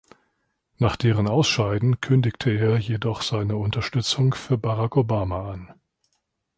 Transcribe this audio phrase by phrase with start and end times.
[0.79, 5.73] Nach deren Ausscheiden kündigte er jedoch seine Unterstützung für Barack Obama an.